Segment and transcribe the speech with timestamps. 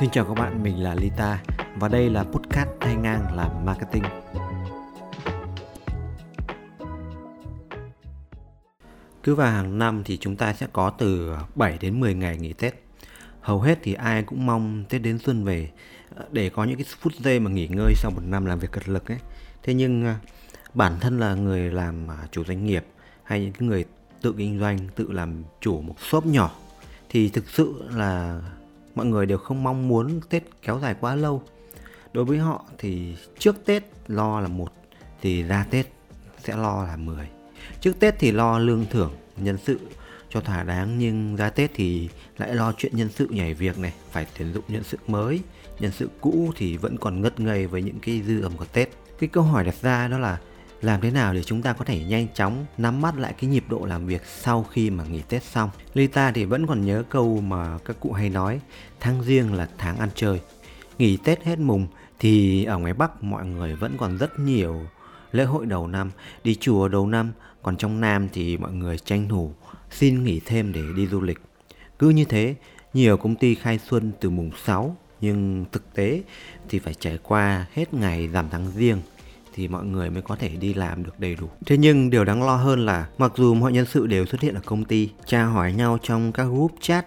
[0.00, 1.42] Xin chào các bạn, mình là Lita
[1.76, 4.02] và đây là podcast thay ngang làm marketing.
[9.22, 12.52] Cứ vào hàng năm thì chúng ta sẽ có từ 7 đến 10 ngày nghỉ
[12.52, 12.74] Tết.
[13.40, 15.70] Hầu hết thì ai cũng mong Tết đến xuân về
[16.14, 18.70] ờ, để có những cái phút giây mà nghỉ ngơi sau một năm làm việc
[18.72, 19.18] cật lực ấy.
[19.62, 20.14] Thế nhưng ờ,
[20.74, 22.84] bản thân là người làm ờ, chủ doanh nghiệp
[23.22, 23.84] hay những người
[24.22, 26.50] tự kinh doanh, tự làm chủ một shop nhỏ
[27.08, 28.40] thì thực sự là
[28.98, 31.42] mọi người đều không mong muốn Tết kéo dài quá lâu.
[32.12, 34.72] Đối với họ thì trước Tết lo là một
[35.22, 35.86] thì ra Tết
[36.44, 37.28] sẽ lo là 10.
[37.80, 39.80] Trước Tết thì lo lương thưởng, nhân sự
[40.30, 43.92] cho thỏa đáng nhưng ra Tết thì lại lo chuyện nhân sự nhảy việc này,
[44.10, 45.40] phải tuyển dụng nhân sự mới,
[45.80, 48.88] nhân sự cũ thì vẫn còn ngất ngây với những cái dư ẩm của Tết.
[49.18, 50.38] Cái câu hỏi đặt ra đó là
[50.80, 53.64] làm thế nào để chúng ta có thể nhanh chóng nắm bắt lại cái nhịp
[53.68, 55.70] độ làm việc sau khi mà nghỉ Tết xong.
[55.94, 58.60] Lita thì vẫn còn nhớ câu mà các cụ hay nói,
[59.00, 60.40] tháng riêng là tháng ăn chơi.
[60.98, 61.86] Nghỉ Tết hết mùng
[62.18, 64.80] thì ở ngoài Bắc mọi người vẫn còn rất nhiều
[65.32, 66.10] lễ hội đầu năm,
[66.44, 69.52] đi chùa đầu năm, còn trong Nam thì mọi người tranh thủ
[69.90, 71.38] xin nghỉ thêm để đi du lịch.
[71.98, 72.54] Cứ như thế,
[72.94, 76.22] nhiều công ty khai xuân từ mùng 6 nhưng thực tế
[76.68, 79.00] thì phải trải qua hết ngày giảm tháng riêng
[79.58, 81.48] thì mọi người mới có thể đi làm được đầy đủ.
[81.66, 84.54] Thế nhưng điều đáng lo hơn là mặc dù mọi nhân sự đều xuất hiện
[84.54, 87.06] ở công ty, tra hỏi nhau trong các group chat,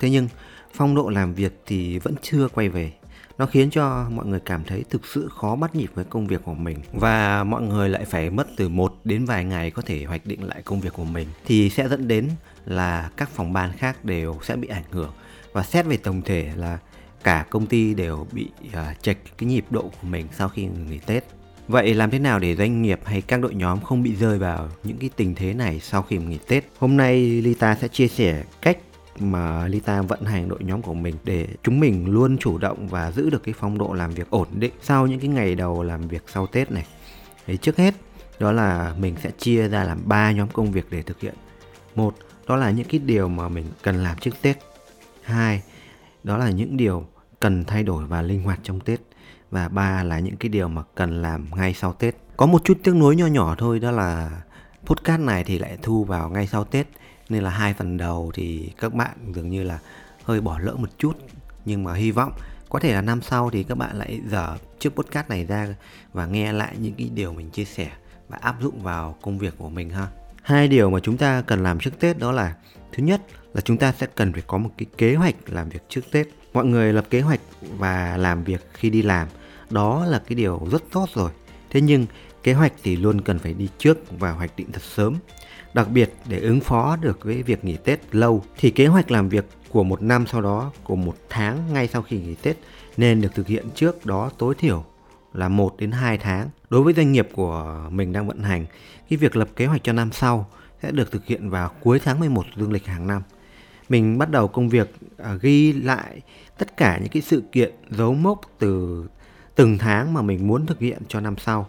[0.00, 0.28] thế nhưng
[0.74, 2.92] phong độ làm việc thì vẫn chưa quay về.
[3.38, 6.40] Nó khiến cho mọi người cảm thấy thực sự khó bắt nhịp với công việc
[6.44, 10.04] của mình và mọi người lại phải mất từ một đến vài ngày có thể
[10.04, 12.28] hoạch định lại công việc của mình thì sẽ dẫn đến
[12.66, 15.12] là các phòng ban khác đều sẽ bị ảnh hưởng
[15.52, 16.78] và xét về tổng thể là
[17.24, 20.98] cả công ty đều bị uh, chệch cái nhịp độ của mình sau khi nghỉ
[21.06, 21.24] Tết.
[21.68, 24.68] Vậy làm thế nào để doanh nghiệp hay các đội nhóm không bị rơi vào
[24.84, 26.64] những cái tình thế này sau khi nghỉ Tết?
[26.78, 28.78] Hôm nay Lita sẽ chia sẻ cách
[29.18, 33.12] mà Lita vận hành đội nhóm của mình để chúng mình luôn chủ động và
[33.12, 36.08] giữ được cái phong độ làm việc ổn định sau những cái ngày đầu làm
[36.08, 36.86] việc sau Tết này.
[37.46, 37.94] Đấy, trước hết
[38.38, 41.34] đó là mình sẽ chia ra làm ba nhóm công việc để thực hiện.
[41.94, 42.14] Một,
[42.46, 44.58] đó là những cái điều mà mình cần làm trước Tết.
[45.22, 45.62] Hai,
[46.24, 47.06] đó là những điều
[47.40, 49.00] cần thay đổi và linh hoạt trong Tết
[49.56, 52.16] và ba là những cái điều mà cần làm ngay sau Tết.
[52.36, 54.30] Có một chút tiếc nuối nho nhỏ thôi, đó là
[54.84, 56.86] podcast này thì lại thu vào ngay sau Tết
[57.28, 59.78] nên là hai phần đầu thì các bạn dường như là
[60.24, 61.16] hơi bỏ lỡ một chút
[61.64, 62.32] nhưng mà hy vọng,
[62.68, 65.74] có thể là năm sau thì các bạn lại dở chiếc podcast này ra
[66.12, 67.90] và nghe lại những cái điều mình chia sẻ
[68.28, 70.08] và áp dụng vào công việc của mình ha.
[70.42, 72.54] Hai điều mà chúng ta cần làm trước Tết đó là,
[72.92, 73.20] thứ nhất
[73.54, 76.26] là chúng ta sẽ cần phải có một cái kế hoạch làm việc trước Tết.
[76.52, 77.40] Mọi người lập kế hoạch
[77.78, 79.28] và làm việc khi đi làm
[79.70, 81.30] đó là cái điều rất tốt rồi
[81.70, 82.06] thế nhưng
[82.42, 85.14] kế hoạch thì luôn cần phải đi trước và hoạch định thật sớm
[85.74, 89.28] đặc biệt để ứng phó được với việc nghỉ tết lâu thì kế hoạch làm
[89.28, 92.56] việc của một năm sau đó của một tháng ngay sau khi nghỉ tết
[92.96, 94.84] nên được thực hiện trước đó tối thiểu
[95.36, 96.50] là 1 đến 2 tháng.
[96.70, 98.66] Đối với doanh nghiệp của mình đang vận hành,
[99.10, 100.50] cái việc lập kế hoạch cho năm sau
[100.82, 103.22] sẽ được thực hiện vào cuối tháng 11 dương lịch hàng năm.
[103.88, 106.20] Mình bắt đầu công việc à, ghi lại
[106.58, 109.04] tất cả những cái sự kiện dấu mốc từ
[109.56, 111.68] từng tháng mà mình muốn thực hiện cho năm sau.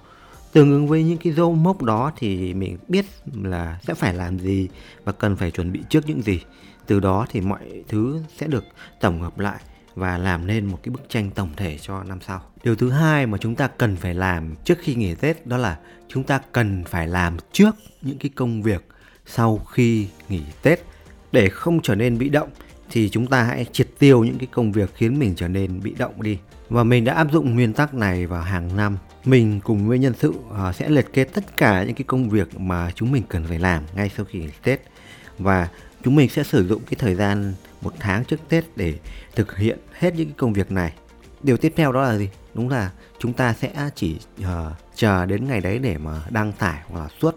[0.54, 4.40] Tương ứng với những cái dấu mốc đó thì mình biết là sẽ phải làm
[4.40, 4.70] gì
[5.04, 6.42] và cần phải chuẩn bị trước những gì.
[6.86, 8.64] Từ đó thì mọi thứ sẽ được
[9.02, 9.60] tổng hợp lại
[9.96, 12.42] và làm nên một cái bức tranh tổng thể cho năm sau.
[12.64, 15.80] Điều thứ hai mà chúng ta cần phải làm trước khi nghỉ tết đó là
[16.08, 18.86] chúng ta cần phải làm trước những cái công việc
[19.26, 20.80] sau khi nghỉ tết
[21.32, 22.50] để không trở nên bị động
[22.92, 25.96] thì chúng ta hãy triệt tiêu những cái công việc khiến mình trở nên bị
[25.98, 26.38] động đi
[26.70, 30.14] và mình đã áp dụng nguyên tắc này vào hàng năm mình cùng với nhân
[30.20, 33.44] sự à, sẽ liệt kê tất cả những cái công việc mà chúng mình cần
[33.48, 34.82] phải làm ngay sau khi Tết
[35.40, 35.70] và
[36.04, 38.94] chúng mình sẽ sử dụng cái thời gian một tháng trước Tết để
[39.36, 40.94] thực hiện hết những cái công việc này.
[41.44, 42.30] Điều tiếp theo đó là gì?
[42.54, 44.48] Đúng là chúng ta sẽ chỉ uh,
[44.96, 47.36] chờ đến ngày đấy để mà đăng tải hoặc là xuất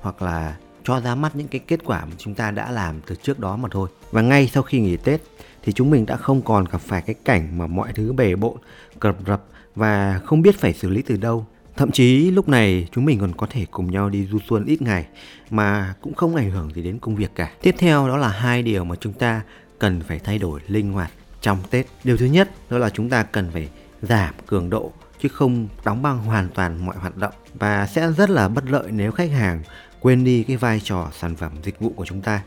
[0.00, 3.14] hoặc là cho ra mắt những cái kết quả mà chúng ta đã làm từ
[3.22, 3.88] trước đó mà thôi.
[4.10, 5.20] Và ngay sau khi nghỉ Tết
[5.62, 8.56] thì chúng mình đã không còn gặp phải cái cảnh mà mọi thứ bề bộn,
[9.00, 9.44] cập rập
[9.74, 11.46] và không biết phải xử lý từ đâu.
[11.76, 14.82] Thậm chí lúc này chúng mình còn có thể cùng nhau đi du xuân ít
[14.82, 15.06] ngày
[15.50, 17.50] mà cũng không ảnh hưởng gì đến công việc cả.
[17.62, 19.42] Tiếp theo đó là hai điều mà chúng ta
[19.78, 21.86] cần phải thay đổi linh hoạt trong Tết.
[22.04, 23.68] Điều thứ nhất đó là chúng ta cần phải
[24.02, 24.92] giảm cường độ
[25.22, 28.90] chứ không đóng băng hoàn toàn mọi hoạt động và sẽ rất là bất lợi
[28.90, 29.62] nếu khách hàng
[30.02, 32.42] quên đi cái vai trò sản phẩm dịch vụ của chúng ta.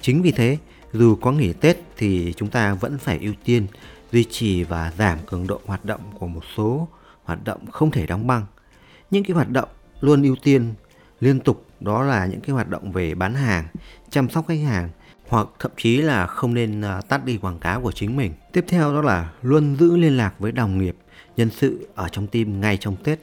[0.00, 0.58] Chính vì thế,
[0.92, 3.66] dù có nghỉ Tết thì chúng ta vẫn phải ưu tiên
[4.12, 6.88] duy trì và giảm cường độ hoạt động của một số
[7.24, 8.46] hoạt động không thể đóng băng.
[9.10, 9.68] Những cái hoạt động
[10.00, 10.74] luôn ưu tiên
[11.20, 13.66] liên tục đó là những cái hoạt động về bán hàng,
[14.10, 14.88] chăm sóc khách hàng
[15.28, 18.32] hoặc thậm chí là không nên à, tắt đi quảng cáo của chính mình.
[18.52, 20.96] Tiếp theo đó là luôn giữ liên lạc với đồng nghiệp,
[21.36, 23.18] nhân sự ở trong team ngay trong Tết.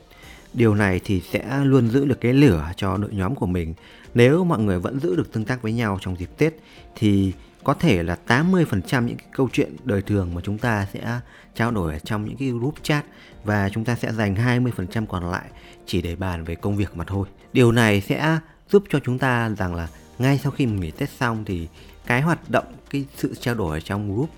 [0.54, 3.74] Điều này thì sẽ luôn giữ được cái lửa cho đội nhóm của mình.
[4.14, 6.54] Nếu mọi người vẫn giữ được tương tác với nhau trong dịp Tết
[6.96, 7.34] thì
[7.64, 11.20] có thể là 80% những cái câu chuyện đời thường mà chúng ta sẽ
[11.56, 13.06] trao đổi ở trong những cái group chat
[13.44, 15.46] và chúng ta sẽ dành 20% còn lại
[15.86, 17.28] chỉ để bàn về công việc mà thôi.
[17.54, 18.40] Điều này sẽ
[18.70, 19.88] giúp cho chúng ta rằng là
[20.20, 21.68] ngay sau khi mình nghỉ Tết xong thì
[22.06, 24.30] cái hoạt động cái sự trao đổi ở trong group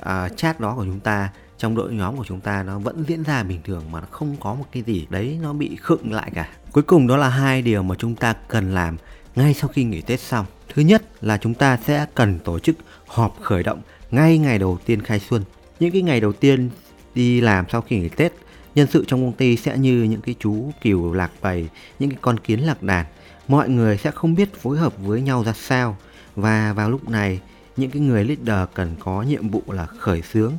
[0.00, 3.22] uh, chat đó của chúng ta trong đội nhóm của chúng ta nó vẫn diễn
[3.22, 6.30] ra bình thường mà nó không có một cái gì đấy nó bị khựng lại
[6.34, 6.48] cả.
[6.72, 8.96] Cuối cùng đó là hai điều mà chúng ta cần làm
[9.36, 10.46] ngay sau khi nghỉ Tết xong.
[10.74, 12.76] Thứ nhất là chúng ta sẽ cần tổ chức
[13.06, 15.44] họp khởi động ngay ngày đầu tiên khai xuân.
[15.80, 16.70] Những cái ngày đầu tiên
[17.14, 18.32] đi làm sau khi nghỉ Tết,
[18.74, 21.68] nhân sự trong công ty sẽ như những cái chú cừu lạc bầy,
[21.98, 23.06] những cái con kiến lạc đàn.
[23.48, 25.96] Mọi người sẽ không biết phối hợp với nhau ra sao
[26.36, 27.40] và vào lúc này
[27.76, 30.52] những cái người leader cần có nhiệm vụ là khởi xướng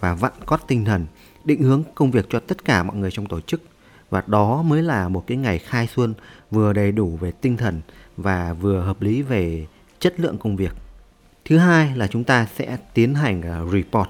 [0.00, 1.06] và vặn cót tinh thần,
[1.44, 3.62] định hướng công việc cho tất cả mọi người trong tổ chức
[4.10, 6.14] và đó mới là một cái ngày khai xuân
[6.50, 7.80] vừa đầy đủ về tinh thần
[8.16, 9.66] và vừa hợp lý về
[10.00, 10.72] chất lượng công việc.
[11.44, 14.08] Thứ hai là chúng ta sẽ tiến hành à, report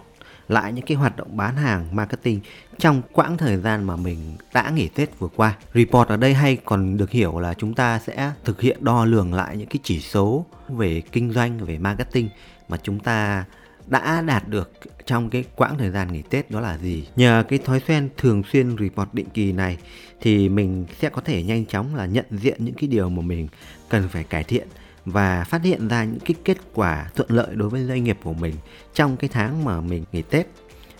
[0.48, 2.40] lại những cái hoạt động bán hàng marketing
[2.78, 5.56] trong quãng thời gian mà mình đã nghỉ Tết vừa qua.
[5.74, 9.34] Report ở đây hay còn được hiểu là chúng ta sẽ thực hiện đo lường
[9.34, 12.28] lại những cái chỉ số về kinh doanh, về marketing
[12.68, 13.44] mà chúng ta
[13.88, 14.70] đã đạt được
[15.06, 17.08] trong cái quãng thời gian nghỉ Tết đó là gì.
[17.16, 19.78] Nhờ cái thói quen thường xuyên report định kỳ này
[20.20, 23.48] thì mình sẽ có thể nhanh chóng là nhận diện những cái điều mà mình
[23.88, 24.68] cần phải cải thiện
[25.04, 28.32] và phát hiện ra những cái kết quả thuận lợi đối với doanh nghiệp của
[28.32, 28.54] mình
[28.94, 30.46] trong cái tháng mà mình nghỉ Tết.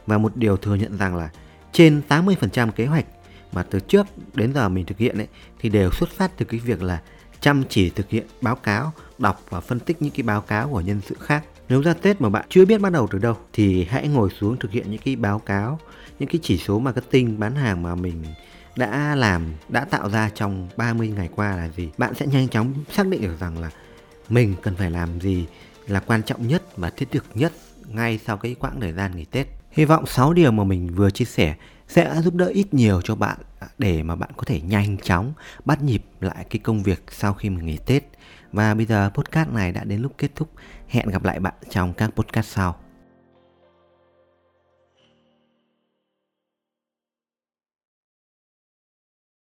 [0.06, 1.31] Và một điều thừa nhận rằng là
[1.73, 3.05] trên 80% kế hoạch
[3.52, 5.26] mà từ trước đến giờ mình thực hiện ấy
[5.61, 7.02] thì đều xuất phát từ cái việc là
[7.40, 10.81] chăm chỉ thực hiện báo cáo, đọc và phân tích những cái báo cáo của
[10.81, 11.44] nhân sự khác.
[11.69, 14.56] Nếu ra Tết mà bạn chưa biết bắt đầu từ đâu thì hãy ngồi xuống
[14.56, 15.79] thực hiện những cái báo cáo,
[16.19, 18.25] những cái chỉ số marketing bán hàng mà mình
[18.76, 21.91] đã làm, đã tạo ra trong 30 ngày qua là gì.
[21.99, 23.70] Bạn sẽ nhanh chóng xác định được rằng là
[24.29, 25.47] mình cần phải làm gì
[25.87, 27.53] là quan trọng nhất và thiết thực nhất
[27.88, 29.47] ngay sau cái quãng thời gian nghỉ Tết.
[29.71, 31.55] Hy vọng 6 điều mà mình vừa chia sẻ
[31.88, 33.38] sẽ giúp đỡ ít nhiều cho bạn
[33.79, 35.32] để mà bạn có thể nhanh chóng
[35.64, 38.02] bắt nhịp lại cái công việc sau khi mình nghỉ Tết.
[38.52, 40.49] Và bây giờ podcast này đã đến lúc kết thúc.
[40.88, 42.88] Hẹn gặp lại bạn trong các podcast sau.